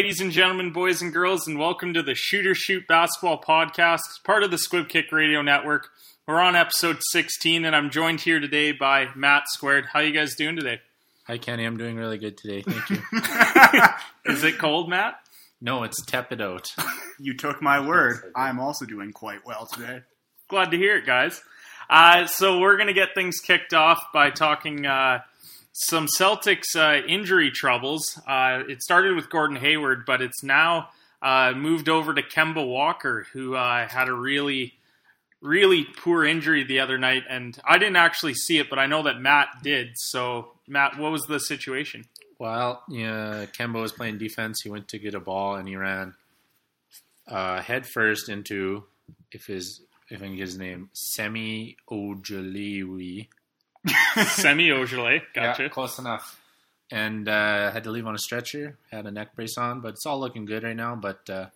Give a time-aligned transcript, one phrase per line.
[0.00, 4.42] Ladies and gentlemen, boys and girls, and welcome to the Shooter Shoot Basketball Podcast, part
[4.42, 5.90] of the Squib Kick Radio Network.
[6.26, 9.84] We're on episode 16, and I'm joined here today by Matt Squared.
[9.92, 10.80] How you guys doing today?
[11.26, 11.66] Hi, Kenny.
[11.66, 12.62] I'm doing really good today.
[12.62, 13.02] Thank you.
[14.32, 15.20] Is it cold, Matt?
[15.60, 16.66] no, it's tepid out.
[17.22, 18.32] You took my word.
[18.34, 20.00] I'm also doing quite well today.
[20.48, 21.42] Glad to hear it, guys.
[21.90, 25.18] Uh, so we're going to get things kicked off by talking uh,
[25.72, 28.20] some Celtics uh, injury troubles.
[28.26, 30.88] Uh, it started with Gordon Hayward, but it's now
[31.22, 34.74] uh, moved over to Kemba Walker, who uh, had a really,
[35.40, 37.24] really poor injury the other night.
[37.28, 39.90] And I didn't actually see it, but I know that Matt did.
[39.96, 42.04] So, Matt, what was the situation?
[42.38, 44.60] Well, yeah, Kemba was playing defense.
[44.62, 46.14] He went to get a ball and he ran
[47.28, 48.84] uh, head first into
[49.30, 53.28] if his if I get his name Semi Ojalewi.
[54.26, 55.22] Semi Ojale.
[55.34, 55.62] Gotcha.
[55.64, 56.40] Yeah, close enough.
[56.92, 58.76] And uh, had to leave on a stretcher.
[58.90, 60.96] Had a neck brace on, but it's all looking good right now.
[60.96, 61.50] But uh, a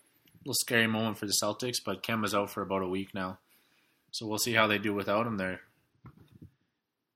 [0.45, 1.77] little scary moment for the Celtics.
[1.85, 3.37] But Kemba's out for about a week now,
[4.11, 5.61] so we'll see how they do without him there.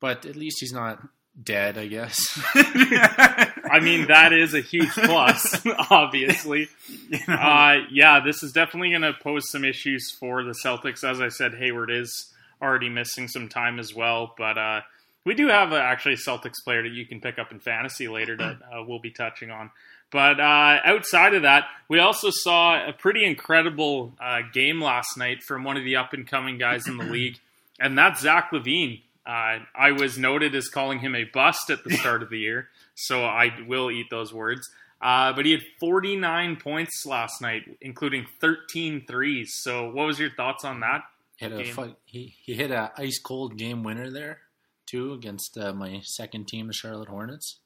[0.01, 0.99] But at least he's not
[1.41, 2.15] dead, I guess.
[2.55, 6.67] I mean, that is a huge plus, obviously.
[7.09, 11.03] You know, Uh, yeah, this is definitely going to pose some issues for the Celtics.
[11.09, 14.81] As I said, Hayward is already missing some time as well, but uh,
[15.25, 18.07] we do have uh, actually a Celtics player that you can pick up in fantasy
[18.07, 19.71] later that uh, we'll be touching on.
[20.11, 25.43] But uh, outside of that, we also saw a pretty incredible uh, game last night
[25.43, 27.37] from one of the up and coming guys in the league,
[27.79, 29.01] and that's Zach LaVine.
[29.25, 32.69] Uh, I was noted as calling him a bust at the start of the year,
[32.95, 34.67] so I will eat those words.
[34.99, 39.53] Uh, but he had 49 points last night, including 13 threes.
[39.61, 41.03] So, what was your thoughts on that?
[41.37, 44.39] Hit a he he hit a ice cold game winner there
[44.89, 47.59] too against uh, my second team, the Charlotte Hornets.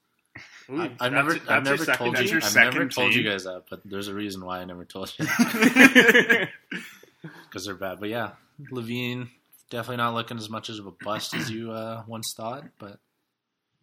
[0.70, 3.24] Ooh, I, I've never your- I've never second told you I've never second told you
[3.24, 5.26] guys that, but there's a reason why I never told you
[7.50, 8.00] because they're bad.
[8.00, 8.32] But yeah,
[8.72, 9.30] LaVine
[9.70, 12.64] definitely not looking as much of a bust as you uh, once thought.
[12.80, 13.00] But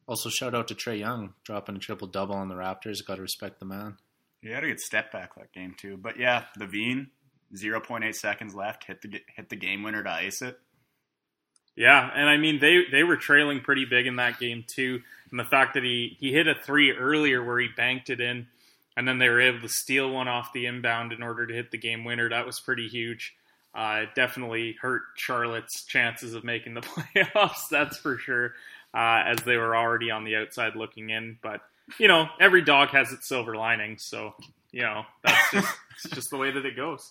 [0.06, 3.04] also shout out to Trae Young dropping a triple double on the Raptors.
[3.06, 3.96] Got to respect the man.
[4.42, 5.96] he had a good step back that game too.
[5.96, 7.08] But yeah, LaVine,
[7.54, 10.58] 0.8 seconds left, hit the hit the game winner to ice it.
[11.80, 15.40] Yeah, and I mean they they were trailing pretty big in that game too, and
[15.40, 18.48] the fact that he he hit a three earlier where he banked it in,
[18.98, 21.70] and then they were able to steal one off the inbound in order to hit
[21.70, 22.28] the game winner.
[22.28, 23.34] That was pretty huge.
[23.74, 26.80] Uh, it definitely hurt Charlotte's chances of making the
[27.14, 27.70] playoffs.
[27.70, 28.52] That's for sure,
[28.92, 31.38] uh, as they were already on the outside looking in.
[31.40, 31.62] But
[31.98, 34.34] you know, every dog has its silver lining, so
[34.70, 35.76] you know that's just
[36.12, 37.10] just the way that it goes.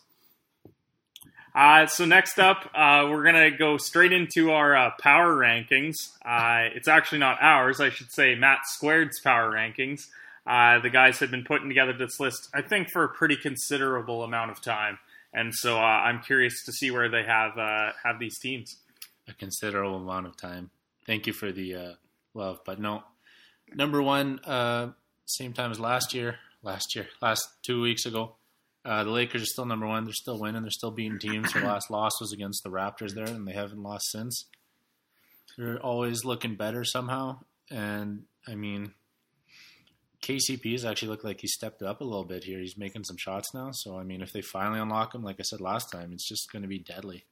[1.56, 5.96] Uh, so next up, uh, we're gonna go straight into our uh, power rankings.
[6.24, 10.08] Uh, it's actually not ours, I should say Matt Squared's power rankings.
[10.46, 14.24] Uh, the guys had been putting together this list, I think, for a pretty considerable
[14.24, 15.00] amount of time,
[15.34, 17.56] and so uh, I'm curious to see where they have
[18.04, 18.78] have these teams.
[19.28, 20.70] a considerable amount of time.
[21.06, 21.96] Thank you for the
[22.34, 23.04] love, but no.
[23.74, 24.40] Number one,
[25.26, 26.38] same time as last year.
[26.62, 28.36] Last year, last two weeks ago,
[28.86, 30.06] uh, the Lakers are still number one.
[30.06, 30.62] They're still winning.
[30.62, 31.54] They're still beating teams.
[31.54, 34.46] Their last loss was against the Raptors there, and they haven't lost since.
[35.58, 37.40] They're always looking better somehow,
[37.70, 38.94] and I mean,
[40.22, 42.60] KCP has actually looked like he stepped up a little bit here.
[42.60, 43.70] He's making some shots now.
[43.72, 46.52] So I mean, if they finally unlock him, like I said last time, it's just
[46.52, 47.26] going to be deadly.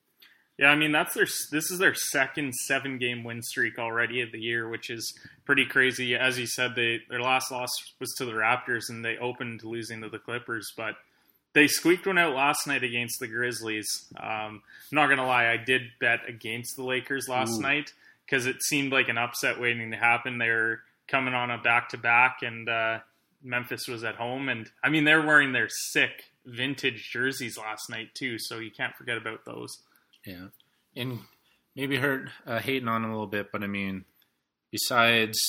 [0.58, 4.32] Yeah, I mean that's their this is their second seven game win streak already of
[4.32, 5.14] the year, which is
[5.46, 6.16] pretty crazy.
[6.16, 7.70] As you said, they their last loss
[8.00, 10.96] was to the Raptors, and they opened losing to the Clippers, but
[11.54, 13.88] they squeaked one out last night against the Grizzlies.
[14.16, 14.62] Um,
[14.92, 17.62] I'm not gonna lie, I did bet against the Lakers last Ooh.
[17.62, 17.94] night
[18.26, 20.38] because it seemed like an upset waiting to happen.
[20.38, 23.00] They were coming on a back to back, and uh,
[23.44, 28.10] Memphis was at home, and I mean they're wearing their sick vintage jerseys last night
[28.14, 29.80] too, so you can't forget about those.
[30.26, 30.48] Yeah,
[30.96, 31.20] and
[31.76, 34.06] maybe hurt uh, hating on them a little bit, but I mean,
[34.72, 35.40] besides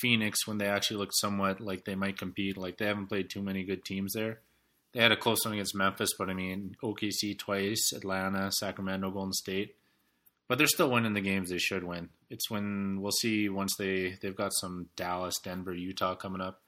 [0.00, 3.42] Phoenix, when they actually looked somewhat like they might compete, like they haven't played too
[3.42, 4.40] many good teams there.
[4.92, 9.32] They had a close one against Memphis, but I mean, OKC twice, Atlanta, Sacramento, Golden
[9.32, 9.76] State,
[10.48, 12.08] but they're still winning the games they should win.
[12.28, 16.60] It's when we'll see once they they've got some Dallas, Denver, Utah coming up.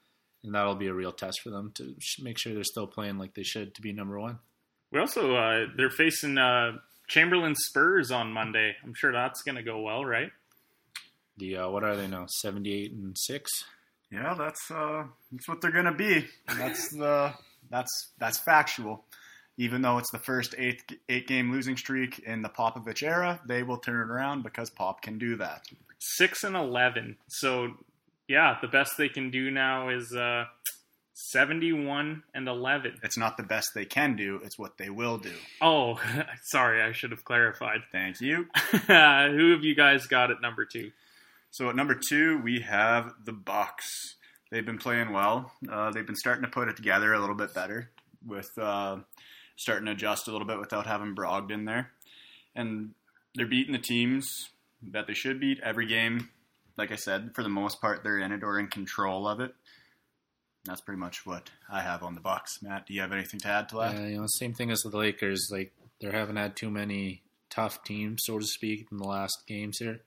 [0.43, 3.33] and that'll be a real test for them to make sure they're still playing like
[3.33, 4.39] they should to be number one.
[4.91, 6.77] We also uh, they're facing uh,
[7.07, 8.75] Chamberlain Spurs on Monday.
[8.83, 10.31] I'm sure that's going to go well, right?
[11.37, 12.25] The uh, what are they now?
[12.29, 13.49] Seventy eight and six.
[14.11, 16.25] Yeah, that's uh, that's what they're going to be.
[16.47, 17.33] That's the
[17.73, 19.03] that's that's factual.
[19.57, 23.63] Even though it's the first eight eight game losing streak in the Popovich era, they
[23.63, 25.63] will turn it around because Pop can do that.
[25.99, 27.17] Six and eleven.
[27.27, 27.73] So
[28.27, 30.45] yeah, the best they can do now is uh,
[31.13, 32.99] 71 and 11.
[33.03, 35.33] It's not the best they can do, it's what they will do.
[35.61, 35.99] Oh,
[36.43, 37.81] sorry, I should have clarified.
[37.91, 38.47] Thank you.
[38.71, 40.91] who have you guys got at number 2?
[41.51, 44.15] So at number 2, we have the Bucks.
[44.53, 45.51] They've been playing well.
[45.69, 47.89] Uh, they've been starting to put it together a little bit better
[48.25, 48.97] with uh,
[49.55, 51.91] starting to adjust a little bit without having Brogdon there.
[52.55, 52.91] And
[53.33, 54.49] they're beating the teams
[54.91, 56.29] that they should beat every game.
[56.77, 59.55] Like I said, for the most part, they're in it or in control of it
[60.65, 62.61] that's pretty much what I have on the box.
[62.61, 63.95] Matt, do you have anything to add to that?
[63.95, 65.49] Yeah, you know, same thing as the Lakers.
[65.51, 69.79] Like they haven't had too many tough teams, so to speak, in the last games
[69.79, 70.01] here.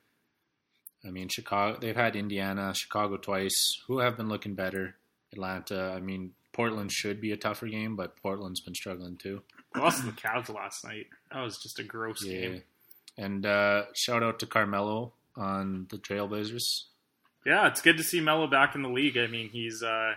[1.06, 1.78] I mean, Chicago.
[1.80, 4.96] They've had Indiana, Chicago twice, who have been looking better.
[5.32, 5.92] Atlanta.
[5.94, 9.42] I mean, Portland should be a tougher game, but Portland's been struggling too.
[9.76, 11.06] lost to the Cavs last night.
[11.32, 12.40] That was just a gross yeah.
[12.40, 12.62] game.
[13.18, 16.84] And uh, shout out to Carmelo on the Trailblazers.
[17.44, 19.16] Yeah, it's good to see Melo back in the league.
[19.16, 20.14] I mean, he's uh,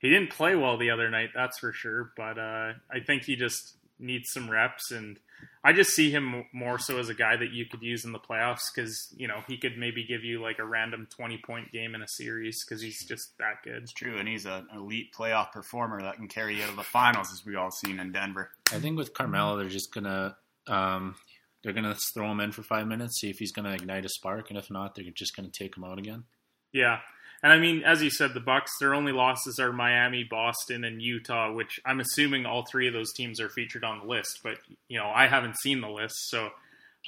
[0.00, 2.12] he didn't play well the other night, that's for sure.
[2.16, 5.18] But uh, I think he just needs some reps, and
[5.64, 8.18] I just see him more so as a guy that you could use in the
[8.18, 11.94] playoffs because you know he could maybe give you like a random twenty point game
[11.94, 13.82] in a series because he's just that good.
[13.82, 17.32] It's true, and he's an elite playoff performer that can carry you to the finals,
[17.32, 18.50] as we all seen in Denver.
[18.72, 20.36] I think with Carmelo, they're just gonna.
[20.68, 21.14] Um,
[21.62, 24.50] they're gonna throw him in for five minutes, see if he's gonna ignite a spark,
[24.50, 26.24] and if not, they're just gonna take him out again.
[26.72, 27.00] Yeah,
[27.46, 31.00] and I mean, as you said, the Bucks their only losses are Miami, Boston, and
[31.00, 34.40] Utah, which I'm assuming all three of those teams are featured on the list.
[34.42, 34.56] But
[34.88, 36.48] you know, I haven't seen the list, so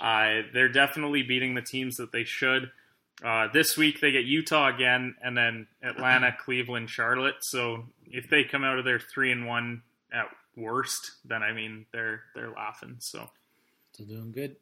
[0.01, 2.71] uh, they're definitely beating the teams that they should.
[3.21, 7.39] Uh, this week they get Utah again, and then Atlanta, Cleveland, Charlotte.
[7.41, 9.83] So if they come out of their three and one
[10.13, 10.27] at
[10.57, 12.99] worst, then I mean they're they're laughing.
[13.01, 13.29] So
[13.93, 14.55] still doing good.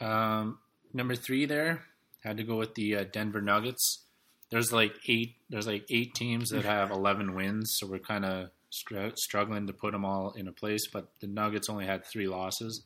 [0.00, 0.60] Um,
[0.94, 1.82] number three there
[2.22, 4.05] had to go with the uh, Denver Nuggets
[4.50, 8.50] there's like eight there's like eight teams that have 11 wins, so we're kind of
[8.70, 10.86] str- struggling to put them all in a place.
[10.92, 12.82] But the Nuggets only had three losses,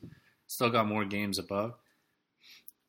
[0.47, 1.73] still got more games above.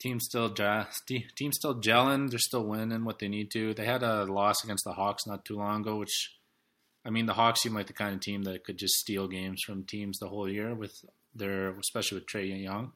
[0.00, 2.30] Team still team still gelling.
[2.30, 3.72] They're still winning what they need to.
[3.72, 6.34] They had a loss against the Hawks not too long ago, which
[7.04, 9.62] I mean the Hawks seem like the kind of team that could just steal games
[9.64, 11.04] from teams the whole year with
[11.34, 12.92] their especially with Trae Young.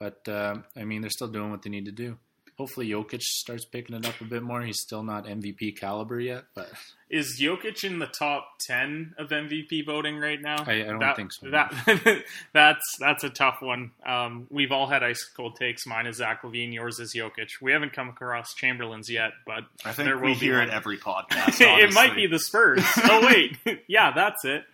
[0.00, 2.18] But uh, I mean they're still doing what they need to do
[2.60, 4.60] hopefully Jokic starts picking it up a bit more.
[4.60, 6.70] He's still not MVP caliber yet, but
[7.08, 10.62] is Jokic in the top ten of MVP voting right now?
[10.66, 11.48] I, I don't that, think so.
[11.48, 12.22] That
[12.52, 13.92] that's that's a tough one.
[14.04, 15.86] Um, we've all had ice cold takes.
[15.86, 16.74] Mine is Zach LaVine.
[16.74, 17.62] Yours is Jokic.
[17.62, 20.68] We haven't come across Chamberlain's yet, but I think there will we hear one.
[20.68, 21.62] it every podcast.
[21.62, 22.84] it might be the Spurs.
[23.04, 23.56] oh wait,
[23.88, 24.64] yeah, that's it.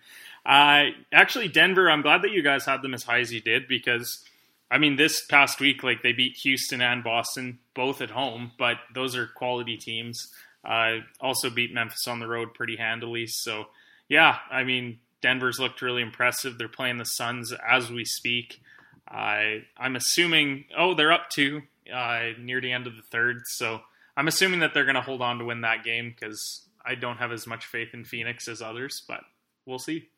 [0.45, 1.89] Uh, actually, Denver.
[1.89, 4.25] I'm glad that you guys had them as high as you did because
[4.71, 8.79] I mean, this past week, like they beat Houston and Boston both at home, but
[8.95, 10.29] those are quality teams.
[10.65, 13.27] Uh, also beat Memphis on the road pretty handily.
[13.29, 13.67] So,
[14.09, 16.59] yeah, I mean, Denver's looked really impressive.
[16.59, 18.61] They're playing the Suns as we speak.
[19.09, 21.63] Uh, I'm assuming, oh, they're up two
[21.93, 23.43] uh, near the end of the third.
[23.47, 23.81] So
[24.17, 27.19] I'm assuming that they're going to hold on to win that game because I don't
[27.19, 29.21] have as much faith in Phoenix as others, but
[29.65, 30.09] we'll see.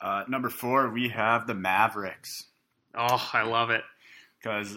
[0.00, 2.44] Uh, number four, we have the Mavericks.
[2.96, 3.82] Oh, I love it.
[4.38, 4.76] Because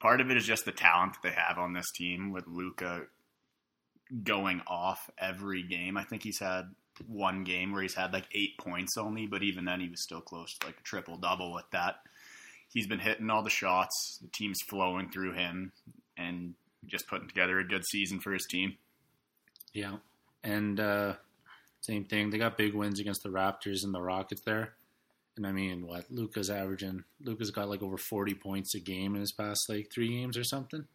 [0.00, 3.02] part of it is just the talent that they have on this team with Luka
[4.24, 5.96] going off every game.
[5.96, 6.64] I think he's had
[7.06, 10.20] one game where he's had like eight points only, but even then he was still
[10.20, 11.96] close to like a triple double with that.
[12.72, 14.18] He's been hitting all the shots.
[14.20, 15.72] The team's flowing through him
[16.16, 16.54] and
[16.86, 18.76] just putting together a good season for his team.
[19.72, 19.96] Yeah.
[20.42, 21.14] And uh,
[21.80, 22.30] same thing.
[22.30, 24.74] They got big wins against the Raptors and the Rockets there.
[25.36, 27.04] And I mean, what Luka's averaging?
[27.22, 30.44] Luka's got like over forty points a game in his past like three games or
[30.44, 30.86] something.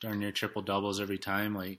[0.00, 1.54] Darn near triple doubles every time.
[1.54, 1.78] Like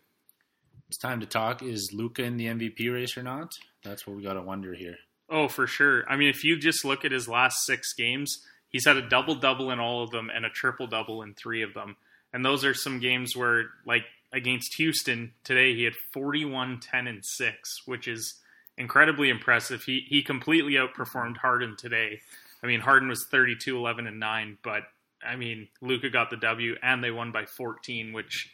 [0.88, 1.62] it's time to talk.
[1.63, 3.51] Is Luka in the MVP race or not?
[3.84, 4.98] That's what we got to wonder here.
[5.29, 6.03] Oh, for sure.
[6.10, 9.36] I mean, if you just look at his last six games, he's had a double
[9.36, 11.98] double in all of them and a triple double in three of them.
[12.32, 17.25] And those are some games where, like against Houston today, he had 41, 10, and
[17.25, 18.36] 6, which is
[18.77, 19.84] incredibly impressive.
[19.84, 22.20] He he completely outperformed Harden today.
[22.63, 24.84] I mean, Harden was 32, 11, and 9, but
[25.24, 28.51] I mean, Luka got the W and they won by 14, which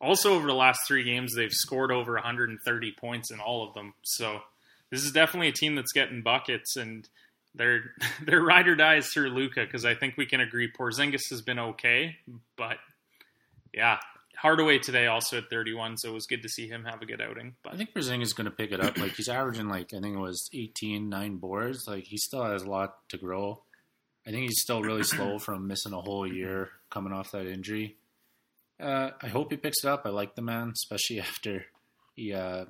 [0.00, 3.94] Also, over the last three games, they've scored over 130 points in all of them.
[4.02, 4.40] So
[4.90, 7.08] this is definitely a team that's getting buckets, and
[7.54, 7.92] their
[8.26, 11.42] their ride or die is through Luka because I think we can agree Porzingis has
[11.42, 12.16] been okay,
[12.56, 12.78] but
[13.72, 13.98] yeah,
[14.42, 17.20] Hardaway today also at 31, so it was good to see him have a good
[17.22, 17.54] outing.
[17.62, 18.98] But I think Porzingis is going to pick it up.
[18.98, 21.84] Like he's averaging like I think it was 18, nine boards.
[21.86, 23.62] Like he still has a lot to grow.
[24.26, 27.98] I think he's still really slow from missing a whole year coming off that injury.
[28.80, 30.02] Uh, I hope he picks it up.
[30.04, 31.66] I like the man, especially after
[32.16, 32.64] he uh,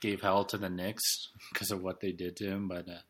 [0.00, 2.68] gave hell to the Knicks because of what they did to him.
[2.68, 3.02] But uh,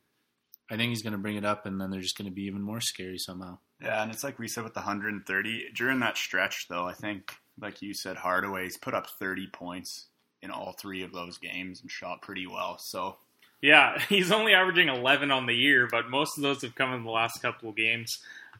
[0.70, 2.44] I think he's going to bring it up, and then they're just going to be
[2.44, 3.58] even more scary somehow.
[3.82, 6.86] Yeah, and it's like we said with the 130 during that stretch, though.
[6.86, 10.06] I think, like you said, Hardaway's put up 30 points
[10.42, 12.78] in all three of those games and shot pretty well.
[12.78, 13.16] So
[13.62, 17.04] yeah, he's only averaging 11 on the year, but most of those have come in
[17.04, 18.18] the last couple of games.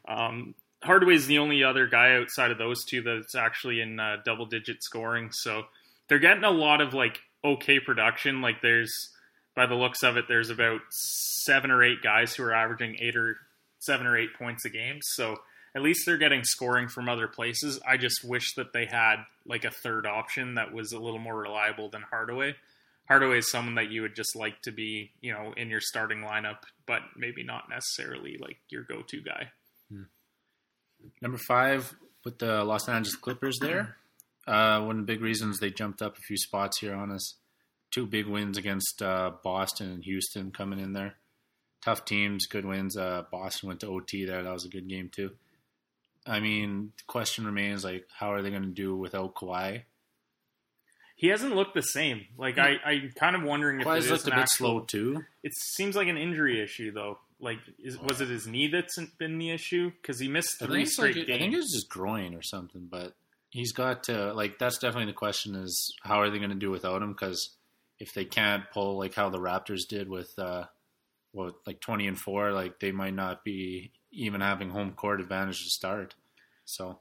[0.09, 4.47] Um, Hardaway's the only other guy outside of those two that's actually in uh, double
[4.47, 5.31] digit scoring.
[5.33, 5.65] So
[6.09, 8.43] they're getting a lot of like okay production.
[8.43, 9.11] Like there's,
[9.57, 13.17] by the looks of it, there's about seven or eight guys who are averaging eight
[13.17, 13.39] or
[13.79, 15.01] seven or eight points a game.
[15.03, 15.37] So
[15.75, 17.81] at least they're getting scoring from other places.
[17.87, 19.17] I just wish that they had
[19.47, 22.55] like a third option that was a little more reliable than Hardaway.
[23.09, 26.21] Hardaway is someone that you would just like to be, you know, in your starting
[26.21, 29.51] lineup, but maybe not necessarily like your go-to guy.
[31.21, 33.97] Number five with the Los Angeles Clippers there.
[34.47, 37.37] Uh, one of the big reasons they jumped up a few spots here on us.
[37.91, 41.15] Two big wins against uh, Boston and Houston coming in there.
[41.83, 42.95] Tough teams, good wins.
[42.95, 44.43] Uh, Boston went to OT there.
[44.43, 45.31] That was a good game too.
[46.27, 49.83] I mean, the question remains like, how are they going to do without Kawhi?
[51.17, 52.27] He hasn't looked the same.
[52.37, 55.23] Like I, I'm kind of wondering if Kawhi's it looked a bit actual- slow too.
[55.43, 57.19] It seems like an injury issue though.
[57.41, 59.91] Like, is, was it his knee that's been the issue?
[60.01, 61.57] Because he missed three it's like, straight I think it games.
[61.57, 63.15] was just groin or something, but
[63.51, 64.59] he's got to like.
[64.59, 67.13] That's definitely the question: is how are they going to do without him?
[67.13, 67.51] Because
[68.01, 70.65] if they can't pull like how the Raptors did with uh,
[71.33, 75.63] what like twenty and four, like they might not be even having home court advantage
[75.63, 76.15] to start.
[76.65, 76.99] So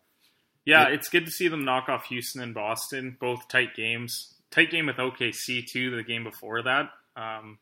[0.65, 4.33] Yeah, it's good to see them knock off Houston and Boston, both tight games.
[4.51, 6.89] Tight game with OKC too, the game before that.
[7.15, 7.57] Um,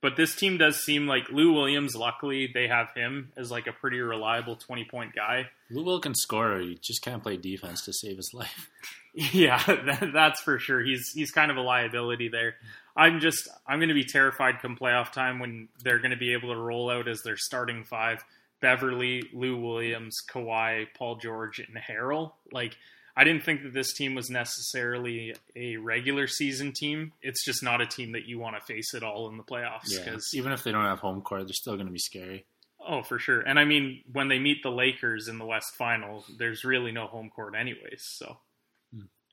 [0.00, 1.94] but this team does seem like Lou Williams.
[1.94, 5.48] Luckily, they have him as like a pretty reliable twenty point guy.
[5.70, 8.68] Lou Will can score; he just can't play defense to save his life.
[9.14, 10.82] Yeah, that, that's for sure.
[10.82, 12.54] He's he's kind of a liability there.
[12.96, 16.32] I'm just I'm going to be terrified come playoff time when they're going to be
[16.32, 18.24] able to roll out as their starting five:
[18.62, 22.32] Beverley, Lou Williams, Kawhi, Paul George, and Harrell.
[22.50, 22.78] Like
[23.14, 27.12] I didn't think that this team was necessarily a regular season team.
[27.20, 29.88] It's just not a team that you want to face at all in the playoffs
[29.88, 32.46] Yeah, because even if they don't have home court, they're still going to be scary.
[32.80, 33.40] oh for sure.
[33.40, 37.06] And I mean when they meet the Lakers in the West Final, there's really no
[37.06, 38.02] home court anyways.
[38.02, 38.38] So.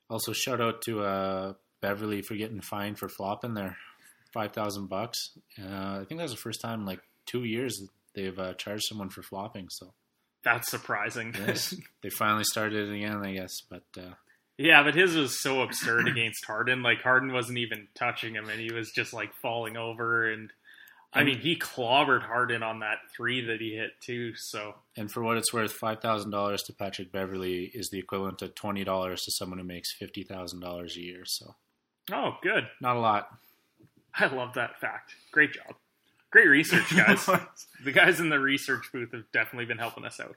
[0.10, 3.78] Also, shout out to uh, Beverley for getting fined for flopping there,
[4.34, 5.38] five thousand bucks.
[5.62, 7.80] Uh, I think that was the first time in like two years
[8.22, 9.68] they've uh, charged someone for flopping.
[9.70, 9.94] So
[10.44, 11.34] That's surprising.
[11.48, 11.74] yes,
[12.04, 13.62] they finally started it again, I guess.
[13.70, 14.14] But uh,
[14.58, 16.84] yeah, but his was so absurd against Harden.
[16.84, 20.30] Like Harden wasn't even touching him, and he was just like falling over.
[20.32, 20.52] And
[21.14, 24.34] I mean, he clobbered Harden on that three that he hit too.
[24.36, 28.40] So and for what it's worth, five thousand dollars to Patrick Beverley is the equivalent
[28.40, 31.24] to twenty dollars to someone who makes fifty thousand dollars a year.
[31.26, 31.56] So
[32.12, 32.66] oh, good.
[32.82, 33.30] not a lot.
[34.14, 35.14] I love that fact.
[35.32, 35.76] Great job.
[36.32, 37.26] Great research, guys.
[37.84, 40.36] the guys in the research booth have definitely been helping us out.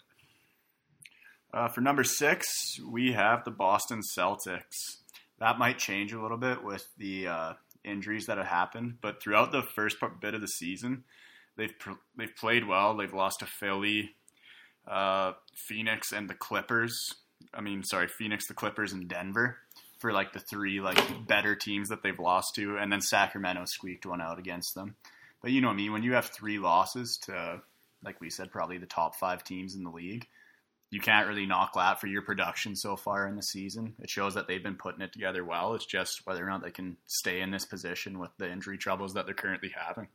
[1.52, 4.96] Uh, for number six, we have the Boston Celtics.
[5.38, 7.52] That might change a little bit with the uh,
[7.84, 11.04] injuries that have happened, but throughout the first part, bit of the season,
[11.56, 12.96] they've pr- they've played well.
[12.96, 14.14] They've lost to Philly,
[14.88, 15.32] uh,
[15.68, 16.96] Phoenix, and the Clippers.
[17.52, 19.58] I mean, sorry, Phoenix, the Clippers, and Denver
[19.98, 24.06] for like the three like better teams that they've lost to, and then Sacramento squeaked
[24.06, 24.96] one out against them.
[25.42, 25.92] But you know what I mean?
[25.92, 27.60] when you have three losses to,
[28.02, 30.26] like we said, probably the top five teams in the league,
[30.90, 33.94] you can't really knock that for your production so far in the season.
[33.98, 35.74] It shows that they've been putting it together well.
[35.74, 39.14] It's just whether or not they can stay in this position with the injury troubles
[39.14, 40.08] that they're currently having.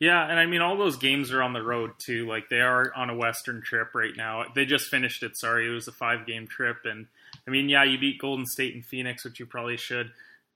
[0.00, 2.26] Yeah, and I mean all those games are on the road too.
[2.26, 4.46] Like they are on a Western trip right now.
[4.54, 5.36] They just finished it.
[5.36, 7.06] Sorry, it was a five game trip, and
[7.46, 10.10] I mean, yeah, you beat Golden State and Phoenix, which you probably should.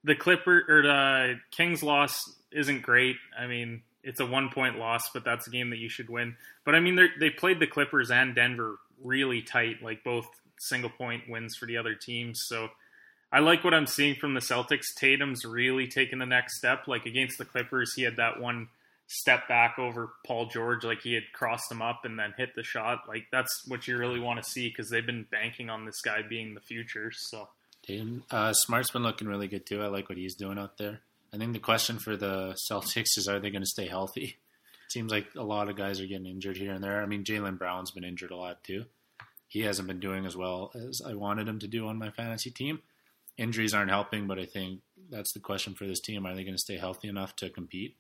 [0.05, 3.17] The Clipper or the Kings loss isn't great.
[3.39, 6.37] I mean, it's a one point loss, but that's a game that you should win.
[6.65, 11.29] But I mean, they played the Clippers and Denver really tight, like both single point
[11.29, 12.41] wins for the other teams.
[12.47, 12.69] So
[13.33, 14.95] I like what I'm seeing from the Celtics.
[14.97, 16.87] Tatum's really taking the next step.
[16.87, 18.69] Like against the Clippers, he had that one
[19.09, 22.63] step back over Paul George, like he had crossed him up and then hit the
[22.63, 23.09] shot.
[23.09, 26.23] Like that's what you really want to see because they've been banking on this guy
[26.23, 27.11] being the future.
[27.13, 27.49] So
[27.85, 29.83] Tatum, uh, Smart's been looking really good too.
[29.83, 31.01] I like what he's doing out there.
[31.33, 34.37] I think the question for the Celtics is: Are they going to stay healthy?
[34.89, 37.03] Seems like a lot of guys are getting injured here and there.
[37.03, 38.85] I mean, Jaylen Brown's been injured a lot too.
[39.49, 42.51] He hasn't been doing as well as I wanted him to do on my fantasy
[42.51, 42.81] team.
[43.37, 44.81] Injuries aren't helping, but I think
[45.11, 47.97] that's the question for this team: Are they going to stay healthy enough to compete?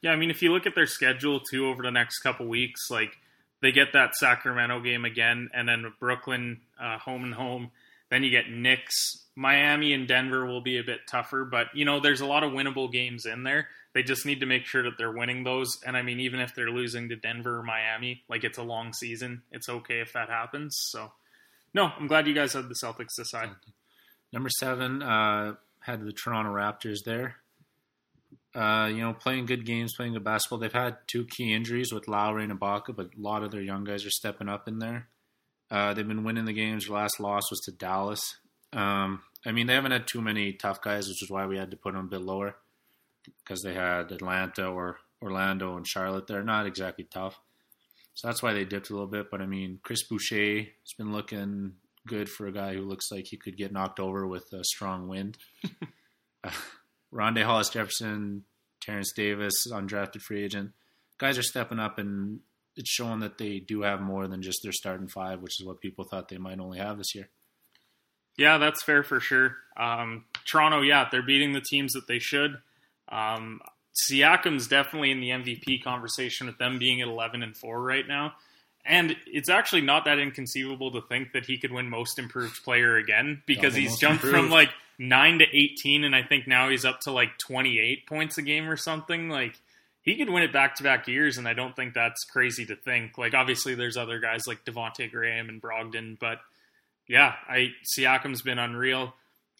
[0.00, 2.90] Yeah, I mean, if you look at their schedule too over the next couple weeks,
[2.90, 3.16] like
[3.60, 7.70] they get that Sacramento game again, and then Brooklyn uh, home and home.
[8.10, 12.00] Then you get Knicks, Miami, and Denver will be a bit tougher, but you know
[12.00, 13.68] there's a lot of winnable games in there.
[13.94, 15.78] They just need to make sure that they're winning those.
[15.86, 18.92] And I mean, even if they're losing to Denver or Miami, like it's a long
[18.92, 20.76] season, it's okay if that happens.
[20.90, 21.12] So,
[21.74, 23.50] no, I'm glad you guys had the Celtics decide.
[24.32, 27.36] Number seven uh, had the Toronto Raptors there.
[28.54, 30.58] Uh, you know, playing good games, playing good basketball.
[30.58, 33.84] They've had two key injuries with Lowry and Ibaka, but a lot of their young
[33.84, 35.08] guys are stepping up in there.
[35.70, 36.86] Uh, they've been winning the games.
[36.86, 38.36] Their last loss was to Dallas.
[38.72, 41.70] Um, I mean, they haven't had too many tough guys, which is why we had
[41.70, 42.56] to put them a bit lower
[43.44, 46.26] because they had Atlanta or Orlando and Charlotte.
[46.26, 47.38] They're not exactly tough.
[48.14, 49.30] So that's why they dipped a little bit.
[49.30, 51.74] But I mean, Chris Boucher has been looking
[52.06, 55.08] good for a guy who looks like he could get knocked over with a strong
[55.08, 55.38] wind.
[56.44, 56.50] uh,
[57.12, 58.44] Rondae Hollis Jefferson,
[58.80, 60.72] Terrence Davis, undrafted free agent.
[61.18, 62.40] Guys are stepping up and
[62.78, 65.80] it's showing that they do have more than just their starting five, which is what
[65.80, 67.28] people thought they might only have this year.
[68.36, 69.56] Yeah, that's fair for sure.
[69.76, 72.58] Um, Toronto, yeah, they're beating the teams that they should.
[73.08, 73.60] Um,
[74.08, 78.34] Siakam's definitely in the MVP conversation with them being at 11 and 4 right now.
[78.84, 82.96] And it's actually not that inconceivable to think that he could win most improved player
[82.96, 84.44] again because Double he's jumped improved.
[84.44, 88.38] from like 9 to 18 and I think now he's up to like 28 points
[88.38, 89.28] a game or something.
[89.28, 89.58] Like
[90.08, 92.76] he could win it back to back years and I don't think that's crazy to
[92.76, 93.18] think.
[93.18, 96.38] Like obviously there's other guys like Devonte Graham and Brogdon, but
[97.06, 99.14] yeah, I Siakam's been unreal.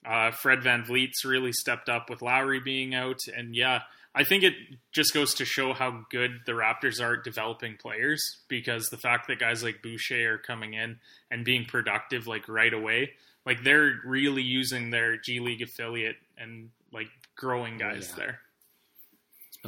[0.07, 3.81] Uh, Fred VanVleet's really stepped up with Lowry being out, and yeah,
[4.15, 4.55] I think it
[4.91, 9.29] just goes to show how good the Raptors are at developing players because the fact
[9.29, 10.99] that guys like Boucher are coming in
[11.31, 13.13] and being productive like right away,
[13.45, 18.25] like they're really using their G League affiliate and like growing guys yeah.
[18.25, 18.41] there.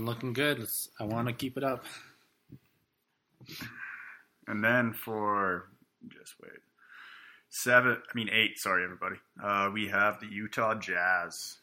[0.00, 0.58] Been looking good.
[0.58, 1.84] Let's, I want to keep it up.
[4.46, 5.68] And then for
[6.08, 6.52] just wait
[7.50, 8.58] seven, I mean eight.
[8.58, 9.16] Sorry, everybody.
[9.42, 11.58] Uh, we have the Utah Jazz.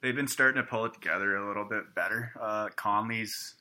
[0.00, 2.32] They've been starting to pull it together a little bit better.
[2.40, 3.56] Uh, Conley's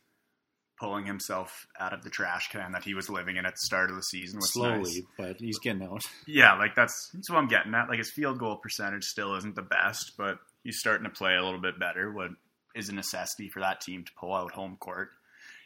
[0.79, 3.89] pulling himself out of the trash can that he was living in at the start
[3.89, 4.41] of the season.
[4.41, 5.01] Slowly, nice.
[5.17, 6.05] but he's getting out.
[6.25, 7.89] Yeah, like that's that's what I'm getting at.
[7.89, 11.43] Like his field goal percentage still isn't the best, but he's starting to play a
[11.43, 12.13] little bit better.
[12.13, 12.29] What
[12.75, 15.09] is a necessity for that team to pull out home court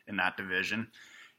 [0.07, 0.87] in that division.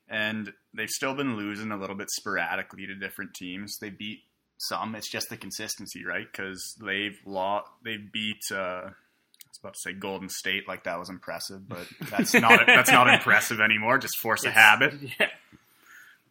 [0.09, 3.78] And they've still been losing a little bit sporadically to different teams.
[3.78, 4.20] They beat
[4.59, 4.94] some.
[4.94, 6.26] It's just the consistency, right?
[6.30, 8.42] Because they've law they beat.
[8.50, 12.61] Uh, I was about to say Golden State, like that was impressive, but that's not
[12.66, 13.98] that's not impressive anymore.
[13.98, 14.94] Just force a habit.
[15.18, 15.28] Yeah.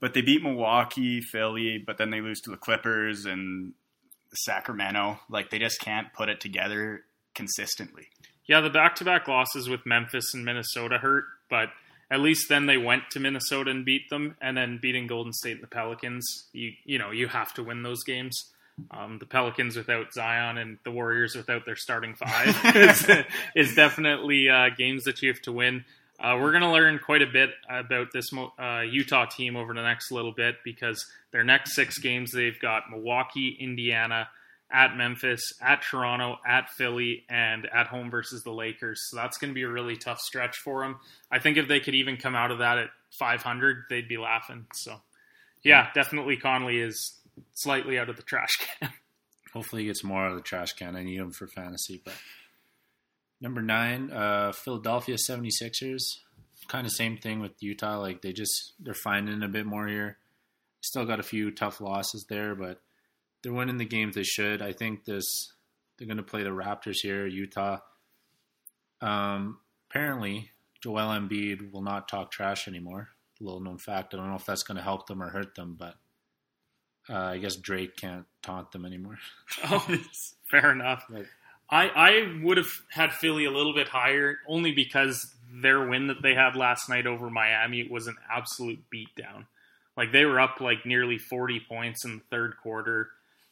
[0.01, 3.73] But they beat Milwaukee, Philly, but then they lose to the Clippers and
[4.33, 5.19] Sacramento.
[5.29, 8.07] Like they just can't put it together consistently.
[8.49, 11.69] Yeah, the back to back losses with Memphis and Minnesota hurt, but
[12.09, 15.57] at least then they went to Minnesota and beat them, and then beating Golden State
[15.57, 16.47] and the Pelicans.
[16.51, 18.51] You you know you have to win those games.
[18.89, 23.07] Um, the Pelicans without Zion and the Warriors without their starting five is,
[23.55, 25.85] is definitely uh, games that you have to win.
[26.19, 29.83] Uh, we're going to learn quite a bit about this uh, Utah team over the
[29.83, 34.27] next little bit because their next six games they've got Milwaukee, Indiana,
[34.71, 39.01] at Memphis, at Toronto, at Philly, and at home versus the Lakers.
[39.09, 40.99] So that's going to be a really tough stretch for them.
[41.31, 44.67] I think if they could even come out of that at 500, they'd be laughing.
[44.73, 45.01] So,
[45.63, 47.15] yeah, definitely Conley is
[47.53, 48.89] slightly out of the trash can.
[49.53, 50.95] Hopefully, he gets more out of the trash can.
[50.95, 52.01] I need him for fantasy.
[52.03, 52.13] But
[53.41, 56.01] number nine, uh, Philadelphia 76ers.
[56.67, 57.97] Kind of same thing with Utah.
[57.97, 60.17] Like they just they're finding a bit more here.
[60.81, 62.79] Still got a few tough losses there, but
[63.41, 64.61] they're winning the games they should.
[64.61, 65.53] I think this
[65.97, 67.79] they're going to play the Raptors here, Utah.
[69.01, 73.09] Um, apparently, Joel Embiid will not talk trash anymore.
[73.41, 74.13] Little known fact.
[74.13, 75.95] I don't know if that's going to help them or hurt them, but
[77.09, 79.17] uh, I guess Drake can't taunt them anymore.
[79.65, 79.85] oh,
[80.49, 81.05] fair enough.
[81.09, 81.27] Like,
[81.69, 86.21] I, I would have had Philly a little bit higher only because their win that
[86.21, 89.45] they had last night over Miami was an absolute beatdown.
[89.95, 93.09] Like they were up like nearly 40 points in the third quarter.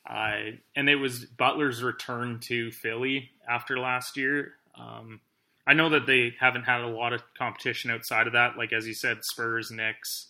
[0.07, 4.53] Uh, and it was Butler's return to Philly after last year.
[4.79, 5.19] Um,
[5.65, 8.87] I know that they haven't had a lot of competition outside of that, like as
[8.87, 10.27] you said, Spurs, Knicks,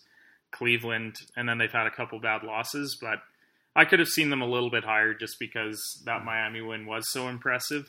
[0.50, 2.98] Cleveland, and then they've had a couple bad losses.
[3.00, 3.20] But
[3.76, 7.12] I could have seen them a little bit higher just because that Miami win was
[7.12, 7.88] so impressive.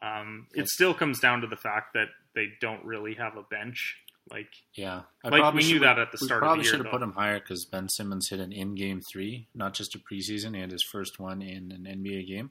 [0.00, 3.96] Um, it still comes down to the fact that they don't really have a bench.
[4.30, 6.64] Like, Yeah, I Like, probably we knew that at the we start of the probably
[6.64, 6.90] year, should have though.
[6.98, 10.72] put him higher because Ben Simmons hit an in-game three, not just a preseason, and
[10.72, 12.50] his first one in an NBA game.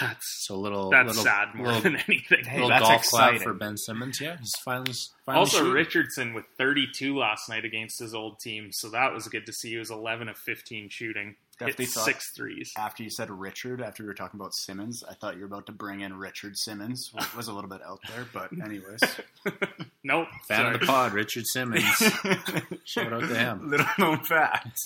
[0.00, 2.44] that's So little that's little, sad more little, than anything.
[2.44, 3.40] Hey, little that's golf clap exciting.
[3.42, 4.20] for Ben Simmons.
[4.20, 4.92] Yeah, he's finally
[5.26, 5.72] finally Also, shooting.
[5.72, 9.70] Richardson with 32 last night against his old team, so that was good to see.
[9.70, 12.72] He was 11 of 15 shooting, Definitely hit thought- six threes.
[12.76, 15.66] After you said Richard, after we were talking about Simmons, I thought you were about
[15.66, 17.12] to bring in Richard Simmons.
[17.16, 19.00] It was a little bit out there, but anyways.
[20.02, 20.28] Nope.
[20.48, 20.74] fan sorry.
[20.74, 21.84] of the pod, Richard Simmons.
[22.84, 23.70] Shout out to him.
[23.70, 24.78] Little known fact.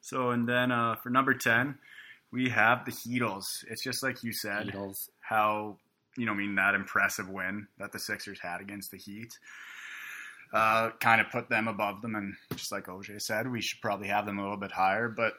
[0.00, 1.76] so, and then uh, for number 10,
[2.32, 3.44] we have the Heatles.
[3.68, 5.08] It's just like you said, Beatles.
[5.20, 5.76] how,
[6.16, 9.36] you know, I mean, that impressive win that the Sixers had against the Heat
[10.52, 12.14] uh, kind of put them above them.
[12.14, 15.08] And just like OJ said, we should probably have them a little bit higher.
[15.08, 15.34] But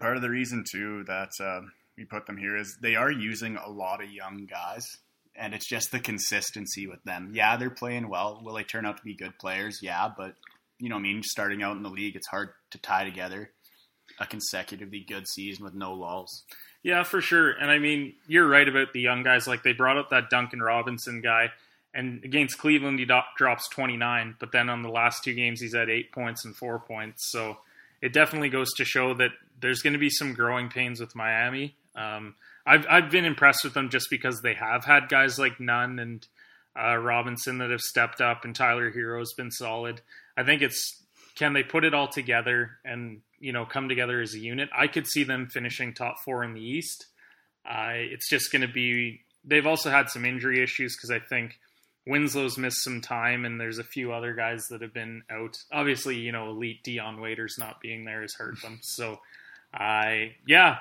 [0.00, 1.60] part of the reason, too, that uh,
[1.96, 4.84] we put them here is they are using a lot of young guys.
[5.36, 7.32] And it's just the consistency with them.
[7.34, 8.40] Yeah, they're playing well.
[8.44, 9.80] Will they turn out to be good players?
[9.82, 10.36] Yeah, but
[10.78, 13.50] you know, I mean, starting out in the league, it's hard to tie together
[14.20, 16.44] a consecutively good season with no lulls.
[16.82, 17.52] Yeah, for sure.
[17.52, 19.46] And I mean, you're right about the young guys.
[19.46, 21.50] Like they brought up that Duncan Robinson guy,
[21.94, 25.74] and against Cleveland he do- drops 29, but then on the last two games he's
[25.74, 27.30] at eight points and four points.
[27.30, 27.58] So
[28.02, 29.30] it definitely goes to show that
[29.60, 31.76] there's going to be some growing pains with Miami.
[31.94, 32.34] Um,
[32.66, 36.26] I've I've been impressed with them just because they have had guys like Nunn and
[36.78, 40.00] uh, Robinson that have stepped up, and Tyler Herro's been solid.
[40.36, 41.02] I think it's
[41.36, 44.68] can they put it all together and you know come together as a unit?
[44.76, 47.06] I could see them finishing top four in the East.
[47.68, 49.22] Uh, it's just going to be.
[49.44, 51.58] They've also had some injury issues because I think
[52.06, 55.56] Winslow's missed some time, and there's a few other guys that have been out.
[55.72, 58.78] Obviously, you know, elite Dion Waiters not being there has hurt them.
[58.82, 59.20] So,
[59.72, 60.78] I yeah.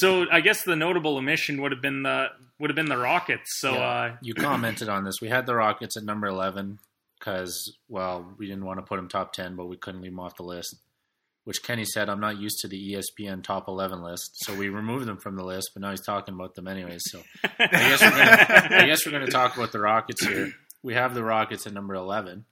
[0.00, 2.28] So I guess the notable omission would have been the
[2.58, 3.58] would have been the Rockets.
[3.60, 3.78] So Yeah.
[3.78, 5.20] uh, You commented on this.
[5.20, 6.78] We had the Rockets at number 11
[7.18, 10.20] because, well, we didn't want to put them top 10, but we couldn't leave them
[10.20, 10.76] off the list.
[11.48, 14.44] Which Kenny said, I'm not used to the ESPN top 11 list.
[14.44, 17.00] So we removed them from the list, but now he's talking about them anyways.
[17.06, 17.22] So
[17.58, 20.52] I guess we're gonna, I guess we're going to talk about the Rockets here.
[20.82, 22.44] We have the Rockets at number 11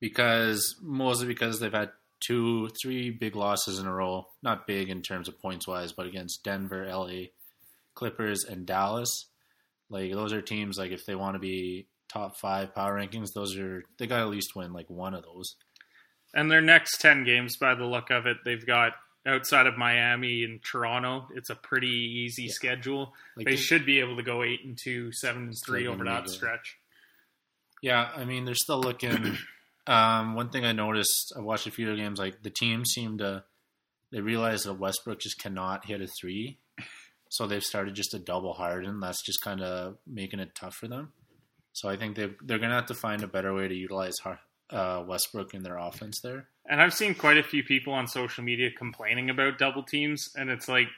[0.00, 4.26] because, mostly because they've had two, three big losses in a row.
[4.42, 7.26] Not big in terms of points wise, but against Denver, LA,
[7.94, 9.26] Clippers, and Dallas.
[9.88, 13.56] Like those are teams like if they want to be top five power rankings, those
[13.56, 15.54] are they got to at least win like one of those.
[16.38, 18.92] And their next 10 games, by the look of it, they've got
[19.26, 21.26] outside of Miami and Toronto.
[21.34, 22.52] It's a pretty easy Yeah.
[22.52, 23.12] schedule.
[23.36, 26.28] Like they should be able to go 8 and 2, 7 and 3 over that
[26.28, 26.78] stretch.
[27.82, 29.36] Yeah, I mean they're still looking.
[29.86, 32.18] um, one thing I noticed, I watched a few games.
[32.18, 33.44] Like the team seemed to,
[34.12, 36.58] they realized that Westbrook just cannot hit a three,
[37.30, 39.00] so they've started just a double Harden.
[39.00, 41.12] That's just kind of making it tough for them.
[41.72, 44.40] So I think they they're gonna have to find a better way to utilize Har-
[44.70, 46.48] uh, Westbrook in their offense there.
[46.68, 50.50] And I've seen quite a few people on social media complaining about double teams, and
[50.50, 50.88] it's like,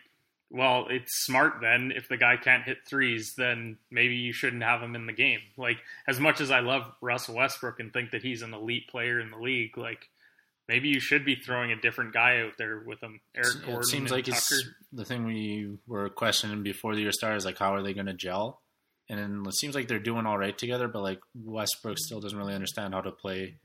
[0.51, 1.93] well, it's smart then.
[1.95, 5.39] If the guy can't hit threes, then maybe you shouldn't have him in the game.
[5.57, 5.79] Like,
[6.09, 9.31] as much as I love Russell Westbrook and think that he's an elite player in
[9.31, 10.09] the league, like,
[10.71, 13.21] maybe you should be throwing a different guy out there with him.
[13.35, 17.11] Eric It Gordon seems and like it's the thing we were questioning before the year
[17.11, 18.61] started is like how are they going to gel?
[19.11, 22.55] And it seems like they're doing all right together, but like Westbrook still doesn't really
[22.55, 23.57] understand how to play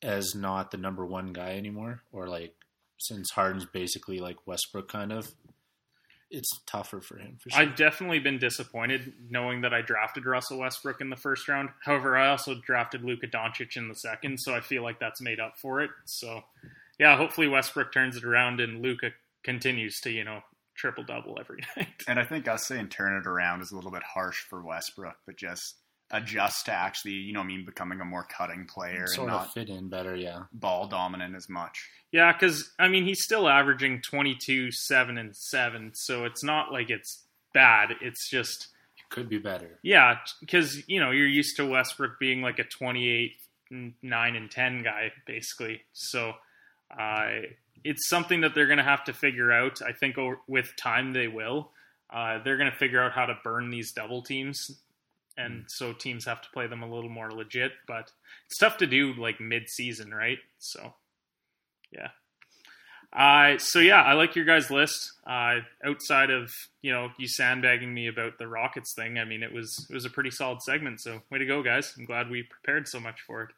[0.00, 2.54] as not the number one guy anymore, or like
[2.98, 5.26] since Harden's basically like Westbrook kind of,
[6.30, 7.60] it's tougher for him for sure.
[7.60, 11.70] I've definitely been disappointed knowing that I drafted Russell Westbrook in the first round.
[11.84, 15.40] However, I also drafted Luka Doncic in the second, so I feel like that's made
[15.40, 15.90] up for it.
[16.04, 16.42] So,
[17.00, 19.10] yeah, hopefully Westbrook turns it around and Luka
[19.42, 20.42] continues to, you know,
[20.78, 21.88] triple double every night.
[22.06, 25.16] And I think us saying turn it around is a little bit harsh for Westbrook,
[25.26, 25.76] but just
[26.10, 29.46] adjust to actually, you know, what I mean, becoming a more cutting player and not
[29.46, 30.44] of fit in better, yeah.
[30.52, 31.88] ball dominant as much.
[32.12, 36.72] Yeah, because I mean he's still averaging twenty two, seven, and seven, so it's not
[36.72, 37.90] like it's bad.
[38.00, 38.68] It's just
[39.10, 39.78] Could be better.
[39.82, 43.32] yeah, because you know you're used to Westbrook being like a twenty eight,
[44.02, 45.82] nine, and ten guy basically.
[45.92, 46.32] So
[46.98, 47.28] uh,
[47.88, 49.80] it's something that they're going to have to figure out.
[49.80, 51.70] I think over, with time they will.
[52.10, 54.70] Uh, they're going to figure out how to burn these double teams,
[55.38, 57.72] and so teams have to play them a little more legit.
[57.86, 58.12] But
[58.46, 60.38] it's tough to do like mid season, right?
[60.58, 60.92] So
[61.90, 62.08] yeah.
[63.10, 65.12] Uh, so yeah, I like your guys' list.
[65.26, 66.50] Uh, outside of
[66.82, 70.04] you know you sandbagging me about the Rockets thing, I mean it was it was
[70.04, 71.00] a pretty solid segment.
[71.00, 71.94] So way to go, guys!
[71.98, 73.50] I'm glad we prepared so much for it.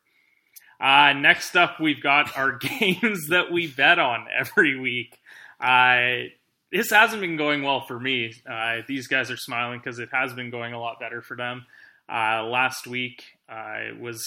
[0.80, 5.18] Uh, next up, we've got our games that we bet on every week.
[5.60, 6.30] Uh,
[6.72, 8.32] this hasn't been going well for me.
[8.48, 11.66] Uh, these guys are smiling because it has been going a lot better for them.
[12.08, 14.24] Uh, last week uh, was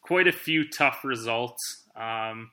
[0.00, 1.60] quite a few tough results.
[1.94, 2.50] Um,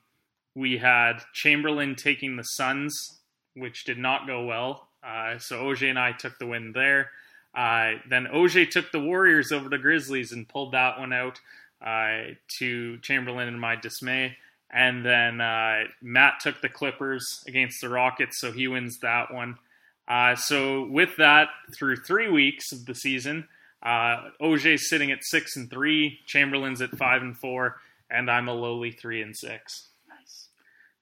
[0.54, 3.22] we had Chamberlain taking the Suns,
[3.56, 4.90] which did not go well.
[5.04, 7.12] Uh, so OJ and I took the win there.
[7.56, 11.40] Then OJ took the Warriors over the Grizzlies and pulled that one out
[11.82, 14.38] uh, to Chamberlain in my dismay.
[14.70, 19.58] And then uh, Matt took the Clippers against the Rockets, so he wins that one.
[20.08, 23.48] Uh, so with that, through three weeks of the season,
[23.84, 27.78] uh, OJ's sitting at six and three, Chamberlain's at five and four,
[28.10, 29.90] and I'm a lowly three and six.
[30.10, 30.48] Nice.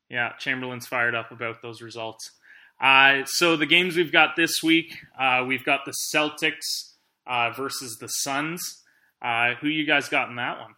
[0.09, 2.31] Yeah, Chamberlain's fired up about those results.
[2.79, 6.93] Uh, so the games we've got this week, uh, we've got the Celtics
[7.25, 8.83] uh, versus the Suns.
[9.21, 10.75] Uh, who you guys got in that one?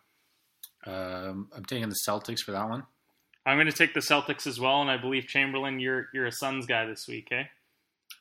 [0.85, 2.83] Um, I'm taking the Celtics for that one.
[3.45, 6.31] I'm going to take the Celtics as well, and I believe Chamberlain, you're you're a
[6.31, 7.43] Suns guy this week, eh?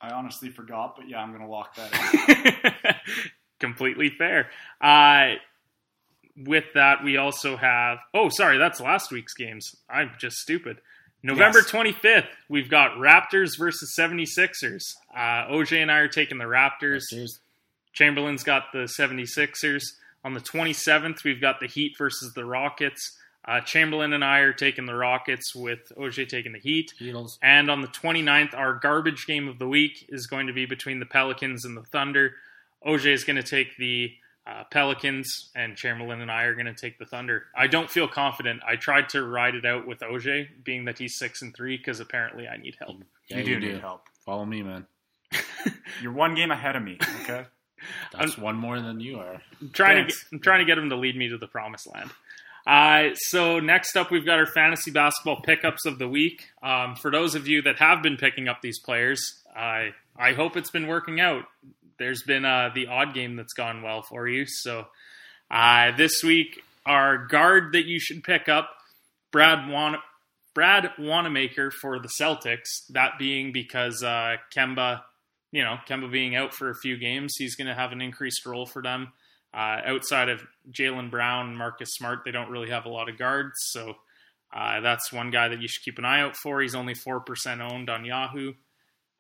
[0.01, 2.95] I honestly forgot, but yeah, I'm going to lock that in.
[3.61, 4.51] Completely fair.
[4.81, 5.35] Uh,
[6.37, 7.99] with that, we also have.
[8.13, 9.75] Oh, sorry, that's last week's games.
[9.89, 10.79] I'm just stupid.
[11.23, 11.71] November Yes.
[11.71, 14.83] 25th, we've got Raptors versus 76ers.
[15.15, 17.03] Uh, OJ and I are taking the Raptors.
[17.11, 17.41] Cheers.
[17.93, 19.83] Chamberlain's got the 76ers.
[20.27, 23.17] On the 27th, we've got the Heat versus the Rockets.
[23.45, 26.93] Uh, Chamberlain and I are taking the Rockets with OJ taking the Heat.
[27.01, 27.39] Beatles.
[27.41, 30.99] And on the 29th, our garbage game of the week is going to be between
[30.99, 32.33] the Pelicans and the Thunder.
[32.85, 34.11] OJ is going to take the
[34.49, 37.45] uh, Pelicans, and Chamberlain and I are going to take the Thunder.
[37.57, 38.63] I don't feel confident.
[38.67, 42.01] I tried to ride it out with OJ, being that he's six and three, because
[42.01, 42.97] apparently I need help.
[43.29, 44.03] Yeah, you do need help.
[44.25, 44.89] Follow me, man.
[46.03, 46.99] You're one game ahead of me.
[47.23, 47.45] Okay.
[48.13, 49.41] That's one more than you are.
[49.61, 51.87] I'm trying to get, I'm trying to get him to lead me to the promised
[51.93, 52.11] land.
[52.67, 56.49] Uh, so next up, we've got our fantasy basketball pickups of the week.
[56.63, 60.57] Um, for those of you that have been picking up these players, I I hope
[60.57, 61.45] it's been working out.
[61.99, 64.47] There's been uh, the odd game that's gone well for you.
[64.47, 64.87] So
[65.51, 68.71] uh, this week, our guard that you should pick up,
[69.31, 69.99] Brad Wan-
[70.55, 72.87] Brad Wanamaker for the Celtics.
[72.91, 75.03] That being because uh, Kemba,
[75.57, 78.45] you know, Kemba being out for a few games, he's going to have an increased
[78.45, 79.11] role for them.
[79.55, 83.17] Uh, outside of Jaylen Brown and Marcus Smart, they don't really have a lot of
[83.17, 83.55] guards.
[83.71, 83.95] So
[84.55, 86.61] uh, that's one guy that you should keep an eye out for.
[86.61, 88.53] He's only 4% owned on Yahoo.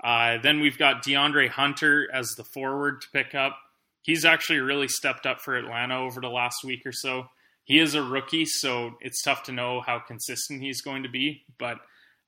[0.04, 3.56] Uh, then we've got DeAndre Hunter as the forward to pick up.
[4.02, 7.30] He's actually really stepped up for Atlanta over the last week or so.
[7.64, 11.44] He is a rookie, so it's tough to know how consistent he's going to be.
[11.56, 11.78] But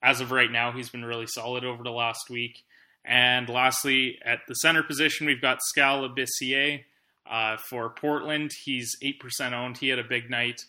[0.02, 2.64] as of right now, he's been really solid over the last week.
[3.08, 6.84] And lastly, at the center position, we've got Skal Labissiere
[7.28, 8.52] uh, for Portland.
[8.64, 9.78] He's 8% owned.
[9.78, 10.60] He had a big night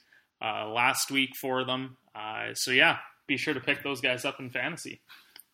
[0.41, 1.97] uh, last week for them.
[2.15, 5.02] Uh, so, yeah, be sure to pick those guys up in fantasy.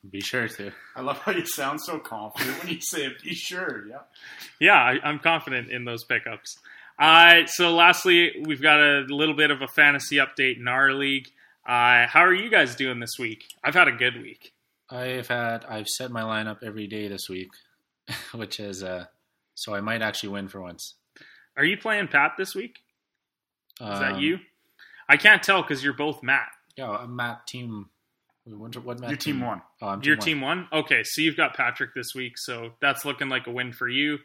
[0.08, 0.72] Be sure to.
[0.96, 3.24] I love how you sound so confident when you say it.
[3.24, 3.88] Be sure.
[3.90, 4.02] Yeah.
[4.60, 6.56] Yeah, I, I'm confident in those pickups.
[7.00, 11.30] Uh, so, lastly, we've got a little bit of a fantasy update in our league.
[11.66, 13.46] Uh, how are you guys doing this week?
[13.64, 14.54] I've had a good week.
[14.90, 17.50] I've had I've set my lineup every day this week,
[18.34, 19.06] which is uh,
[19.56, 20.96] so I might actually win for once.
[21.58, 22.80] Are you playing Pat this week?
[23.82, 24.40] Is that Um, you?
[25.08, 26.48] I can't tell because you're both Matt.
[26.78, 27.90] Yeah, I'm Matt team.
[28.46, 29.62] What, what Matt Your team won.
[29.82, 30.58] Oh, I'm Your team one.
[30.58, 30.84] team won?
[30.84, 34.20] Okay, so you've got Patrick this week, so that's looking like a win for you.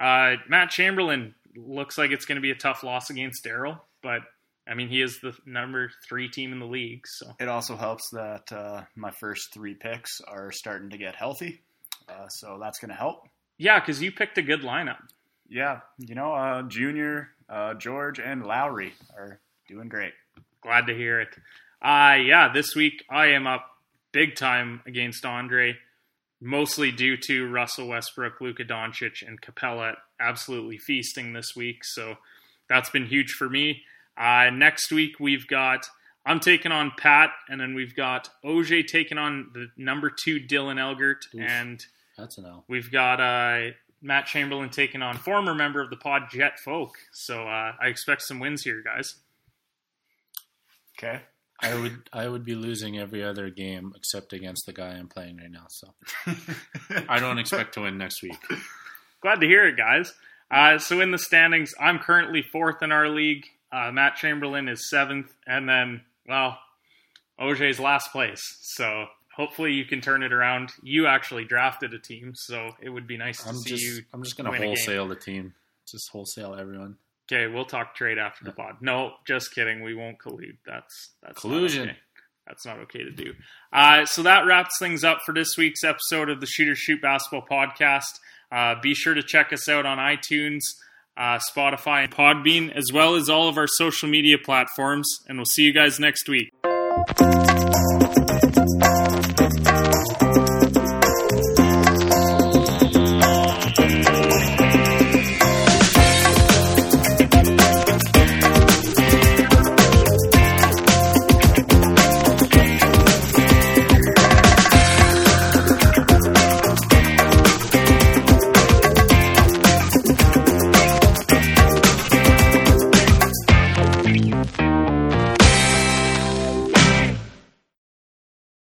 [0.00, 4.20] Uh, Matt Chamberlain looks like it's going to be a tough loss against Daryl, but
[4.68, 8.10] I mean, he is the number three team in the league, so It also helps
[8.10, 11.60] that uh, my first three picks are starting to get healthy,
[12.08, 13.28] uh, so that's going to help.
[13.58, 14.98] yeah, because you picked a good lineup.
[15.48, 20.12] Yeah, you know, uh, Junior, uh, George, and Lowry are doing great.
[20.60, 21.28] Glad to hear it.
[21.80, 23.64] Uh, yeah, this week I am up
[24.10, 25.76] big time against Andre,
[26.40, 31.84] mostly due to Russell Westbrook, Luka Doncic, and Capela absolutely feasting this week.
[31.84, 32.16] So
[32.68, 33.82] that's been huge for me.
[34.16, 35.86] Uh, next week we've got
[36.24, 40.80] I'm taking on Pat, and then we've got OJ taking on the number two Dylan
[40.80, 41.40] Elgert, Oof.
[41.40, 41.84] and
[42.18, 42.64] That's an L.
[42.68, 43.70] we've got uh,
[44.02, 46.96] Matt Chamberlain taking on former member of the pod Jet Folk.
[47.12, 49.16] So uh, I expect some wins here, guys.
[50.98, 51.20] Okay.
[51.60, 55.38] I would I would be losing every other game except against the guy I'm playing
[55.38, 55.66] right now.
[55.68, 55.94] So
[57.08, 58.36] I don't expect to win next week.
[59.22, 60.12] Glad to hear it, guys.
[60.50, 63.46] Uh, so in the standings, I'm currently fourth in our league.
[63.72, 66.58] Uh, Matt Chamberlain is seventh, and then well,
[67.40, 68.42] OJ's last place.
[68.62, 70.72] So hopefully you can turn it around.
[70.82, 74.02] You actually drafted a team, so it would be nice to I'm see just you.
[74.12, 74.68] I'm just gonna win a game.
[74.76, 75.54] wholesale the team.
[75.90, 76.96] Just wholesale everyone.
[77.30, 78.76] Okay, we'll talk trade after the pod.
[78.80, 79.82] No, just kidding.
[79.82, 80.56] We won't collude.
[80.64, 81.88] That's that's Collusion.
[81.90, 81.96] okay.
[82.46, 83.34] That's not okay to do.
[83.72, 87.44] Uh, so that wraps things up for this week's episode of the Shooter Shoot Basketball
[87.50, 88.20] Podcast.
[88.52, 90.60] Uh, be sure to check us out on iTunes,
[91.16, 95.08] uh, Spotify, and Podbean, as well as all of our social media platforms.
[95.28, 96.50] And we'll see you guys next week.